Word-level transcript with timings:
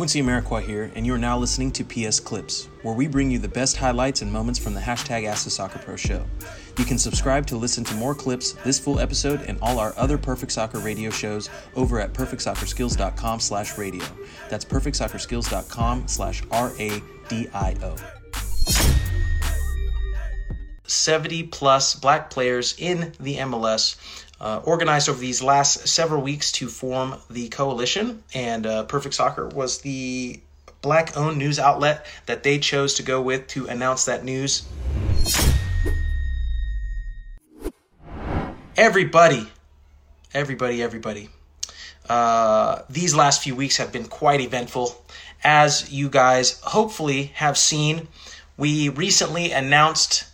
Quincy 0.00 0.22
Amarikwa 0.22 0.62
here, 0.62 0.90
and 0.94 1.04
you 1.04 1.12
are 1.12 1.18
now 1.18 1.36
listening 1.36 1.70
to 1.70 1.84
PS 1.84 2.20
Clips, 2.20 2.70
where 2.80 2.94
we 2.94 3.06
bring 3.06 3.30
you 3.30 3.38
the 3.38 3.46
best 3.46 3.76
highlights 3.76 4.22
and 4.22 4.32
moments 4.32 4.58
from 4.58 4.72
the 4.72 4.80
hashtag 4.80 5.26
Ask 5.26 5.44
the 5.44 5.50
Soccer 5.50 5.78
Pro 5.78 5.94
show. 5.94 6.24
You 6.78 6.86
can 6.86 6.96
subscribe 6.96 7.46
to 7.48 7.58
listen 7.58 7.84
to 7.84 7.94
more 7.96 8.14
clips, 8.14 8.52
this 8.64 8.78
full 8.78 8.98
episode, 8.98 9.42
and 9.42 9.58
all 9.60 9.78
our 9.78 9.92
other 9.98 10.16
Perfect 10.16 10.52
Soccer 10.52 10.78
radio 10.78 11.10
shows 11.10 11.50
over 11.76 12.00
at 12.00 12.14
perfectsoccerskills.com 12.14 13.40
slash 13.40 13.76
radio. 13.76 14.06
That's 14.48 14.64
perfectsoccerskills.com 14.64 16.08
slash 16.08 16.42
R-A-D-I-O. 16.50 17.96
70 20.86 21.42
plus 21.44 21.94
black 21.94 22.30
players 22.30 22.74
in 22.78 23.12
the 23.20 23.36
MLS 23.36 23.96
uh, 24.40 24.60
organized 24.64 25.08
over 25.08 25.20
these 25.20 25.42
last 25.42 25.86
several 25.86 26.22
weeks 26.22 26.52
to 26.52 26.68
form 26.68 27.16
the 27.28 27.48
coalition, 27.48 28.22
and 28.34 28.66
uh, 28.66 28.84
Perfect 28.84 29.14
Soccer 29.14 29.48
was 29.48 29.78
the 29.78 30.40
black 30.82 31.16
owned 31.16 31.36
news 31.36 31.58
outlet 31.58 32.06
that 32.26 32.42
they 32.42 32.58
chose 32.58 32.94
to 32.94 33.02
go 33.02 33.20
with 33.20 33.46
to 33.48 33.66
announce 33.66 34.06
that 34.06 34.24
news. 34.24 34.66
Everybody, 38.76 39.46
everybody, 40.32 40.82
everybody. 40.82 41.28
Uh, 42.08 42.82
these 42.88 43.14
last 43.14 43.42
few 43.42 43.54
weeks 43.54 43.76
have 43.76 43.92
been 43.92 44.06
quite 44.06 44.40
eventful. 44.40 45.04
As 45.44 45.92
you 45.92 46.08
guys 46.08 46.58
hopefully 46.62 47.32
have 47.34 47.58
seen, 47.58 48.08
we 48.56 48.88
recently 48.88 49.52
announced 49.52 50.24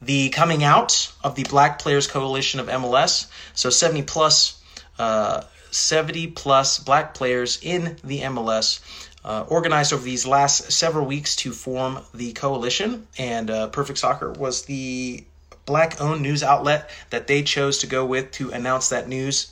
the 0.00 0.30
coming 0.30 0.64
out 0.64 1.12
of 1.22 1.34
the 1.34 1.44
Black 1.44 1.78
Players 1.78 2.06
Coalition 2.06 2.60
of 2.60 2.66
MLS. 2.68 3.26
So 3.54 3.70
70 3.70 4.02
plus, 4.02 4.62
uh, 4.98 5.42
70 5.70 6.28
plus 6.28 6.78
black 6.78 7.14
players 7.14 7.58
in 7.62 7.96
the 8.04 8.20
MLS. 8.20 8.80
Uh, 9.24 9.44
organized 9.48 9.92
over 9.94 10.04
these 10.04 10.26
last 10.26 10.70
several 10.70 11.06
weeks 11.06 11.34
to 11.34 11.50
form 11.50 11.98
the 12.12 12.34
coalition, 12.34 13.06
and 13.16 13.50
uh, 13.50 13.68
Perfect 13.68 13.98
Soccer 13.98 14.30
was 14.30 14.64
the 14.66 15.24
black 15.64 15.98
owned 15.98 16.20
news 16.20 16.42
outlet 16.42 16.90
that 17.08 17.26
they 17.26 17.42
chose 17.42 17.78
to 17.78 17.86
go 17.86 18.04
with 18.04 18.30
to 18.32 18.50
announce 18.50 18.90
that 18.90 19.08
news. 19.08 19.50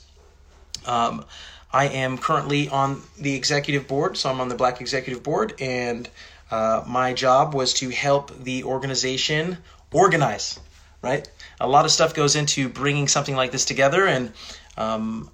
Um, 0.85 1.25
I 1.71 1.87
am 1.87 2.19
currently 2.19 2.69
on 2.69 3.01
the 3.17 3.33
executive 3.33 3.87
board, 3.87 4.15
so 4.15 4.29
I'm 4.29 4.39
on 4.39 4.47
the 4.47 4.55
Black 4.55 4.79
Executive 4.79 5.23
Board, 5.23 5.55
and 5.59 6.07
uh, 6.51 6.83
my 6.85 7.13
job 7.13 7.55
was 7.55 7.73
to 7.75 7.89
help 7.89 8.43
the 8.43 8.63
organization 8.65 9.57
organize, 9.93 10.59
right? 11.01 11.29
A 11.59 11.67
lot 11.67 11.85
of 11.85 11.91
stuff 11.91 12.13
goes 12.13 12.35
into 12.35 12.67
bringing 12.67 13.07
something 13.07 13.35
like 13.35 13.51
this 13.51 13.65
together, 13.65 14.05
and 14.05 14.33
um, 14.77 15.29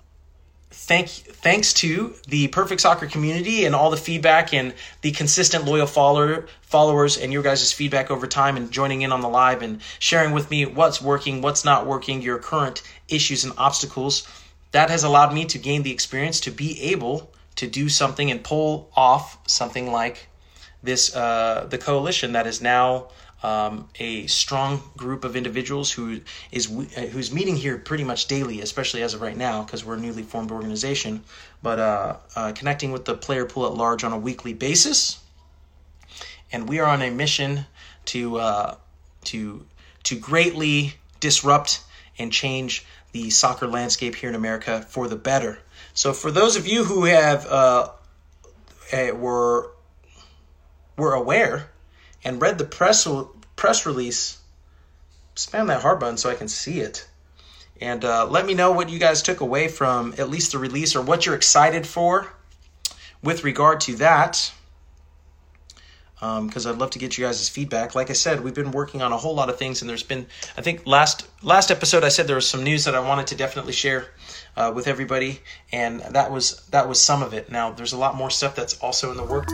thank 0.71 1.09
thanks 1.09 1.73
to 1.73 2.13
the 2.27 2.47
Perfect 2.49 2.81
Soccer 2.81 3.07
community 3.07 3.65
and 3.65 3.73
all 3.73 3.89
the 3.89 3.97
feedback 3.97 4.53
and 4.53 4.73
the 5.01 5.11
consistent 5.11 5.65
loyal 5.65 5.87
follower 5.87 6.47
followers 6.61 7.17
and 7.17 7.33
your 7.33 7.41
guys' 7.41 7.71
feedback 7.71 8.11
over 8.11 8.27
time 8.27 8.57
and 8.57 8.71
joining 8.71 9.01
in 9.01 9.11
on 9.11 9.21
the 9.21 9.29
live 9.29 9.61
and 9.61 9.81
sharing 9.99 10.31
with 10.31 10.49
me 10.51 10.65
what's 10.65 11.01
working, 11.01 11.41
what's 11.41 11.65
not 11.65 11.87
working, 11.87 12.21
your 12.21 12.37
current 12.37 12.83
issues 13.07 13.43
and 13.43 13.53
obstacles. 13.57 14.27
That 14.71 14.89
has 14.89 15.03
allowed 15.03 15.33
me 15.33 15.45
to 15.45 15.57
gain 15.57 15.81
the 15.81 15.91
experience 15.91 16.39
to 16.41 16.51
be 16.51 16.79
able 16.81 17.31
to 17.55 17.67
do 17.67 17.89
something 17.89 18.29
and 18.29 18.43
pull 18.43 18.91
off 18.95 19.37
something 19.47 19.91
like 19.91 20.27
this 20.83 21.15
uh, 21.15 21.67
the 21.69 21.77
coalition 21.77 22.33
that 22.33 22.47
is 22.47 22.61
now 22.61 23.09
um, 23.41 23.87
a 23.99 24.27
strong 24.27 24.81
group 24.97 25.23
of 25.23 25.35
individuals 25.35 25.91
who 25.91 26.21
is 26.51 26.69
uh, 26.69 27.07
who's 27.11 27.31
meeting 27.31 27.55
here 27.55 27.77
pretty 27.77 28.03
much 28.03 28.27
daily, 28.27 28.61
especially 28.61 29.01
as 29.01 29.13
of 29.13 29.21
right 29.21 29.37
now 29.37 29.63
because 29.63 29.85
we're 29.85 29.95
a 29.95 29.99
newly 29.99 30.23
formed 30.23 30.51
organization. 30.51 31.23
But 31.63 31.79
uh, 31.79 32.17
uh, 32.35 32.51
connecting 32.53 32.91
with 32.91 33.05
the 33.05 33.15
player 33.15 33.45
pool 33.45 33.65
at 33.65 33.73
large 33.73 34.03
on 34.03 34.11
a 34.11 34.17
weekly 34.17 34.53
basis, 34.53 35.19
and 36.51 36.67
we 36.67 36.79
are 36.79 36.87
on 36.87 37.01
a 37.01 37.09
mission 37.09 37.65
to 38.05 38.37
uh, 38.37 38.75
to 39.25 39.65
to 40.03 40.15
greatly 40.17 40.93
disrupt 41.19 41.81
and 42.17 42.31
change 42.31 42.85
the 43.11 43.29
soccer 43.29 43.67
landscape 43.67 44.15
here 44.15 44.29
in 44.29 44.35
America 44.35 44.85
for 44.89 45.07
the 45.07 45.15
better. 45.15 45.59
So, 45.93 46.13
for 46.13 46.31
those 46.31 46.55
of 46.55 46.67
you 46.67 46.83
who 46.83 47.05
have 47.05 47.45
uh, 47.47 47.89
uh, 48.93 49.07
were 49.15 49.71
were 50.97 51.13
aware 51.13 51.69
and 52.23 52.41
read 52.41 52.57
the 52.57 52.65
press 52.65 53.07
press 53.55 53.85
release, 53.85 54.37
spam 55.35 55.67
that 55.67 55.81
heart 55.81 55.99
button 55.99 56.17
so 56.17 56.29
I 56.29 56.35
can 56.35 56.47
see 56.47 56.79
it. 56.79 57.07
And 57.81 58.03
uh, 58.03 58.27
let 58.27 58.45
me 58.45 58.53
know 58.53 58.71
what 58.71 58.89
you 58.89 58.99
guys 58.99 59.21
took 59.21 59.39
away 59.39 59.67
from 59.67 60.13
at 60.17 60.29
least 60.29 60.51
the 60.51 60.57
release 60.57 60.95
or 60.95 61.01
what 61.01 61.25
you're 61.25 61.35
excited 61.35 61.87
for 61.87 62.31
with 63.23 63.43
regard 63.43 63.81
to 63.81 63.95
that. 63.95 64.51
Because 66.19 66.65
um, 66.65 66.73
I'd 66.73 66.77
love 66.79 66.89
to 66.91 66.99
get 66.99 67.17
you 67.17 67.25
guys' 67.25 67.47
feedback. 67.47 67.95
Like 67.95 68.09
I 68.09 68.13
said, 68.13 68.43
we've 68.43 68.53
been 68.53 68.71
working 68.71 69.01
on 69.01 69.13
a 69.13 69.17
whole 69.17 69.33
lot 69.35 69.47
of 69.47 69.57
things, 69.57 69.81
and 69.81 69.89
there's 69.89 70.03
been, 70.03 70.27
I 70.57 70.61
think 70.61 70.85
last 70.85 71.25
last 71.41 71.71
episode 71.71 72.03
I 72.03 72.09
said 72.09 72.27
there 72.27 72.35
was 72.35 72.47
some 72.47 72.61
news 72.61 72.83
that 72.83 72.93
I 72.93 72.99
wanted 72.99 73.27
to 73.27 73.35
definitely 73.35 73.71
share 73.71 74.07
uh, 74.57 74.73
with 74.75 74.89
everybody, 74.89 75.39
and 75.71 76.01
that 76.01 76.29
was 76.29 76.65
that 76.71 76.89
was 76.89 77.01
some 77.01 77.23
of 77.23 77.33
it. 77.33 77.49
Now 77.49 77.71
there's 77.71 77.93
a 77.93 77.97
lot 77.97 78.15
more 78.15 78.29
stuff 78.29 78.53
that's 78.53 78.77
also 78.79 79.11
in 79.11 79.17
the 79.17 79.23
works. 79.23 79.53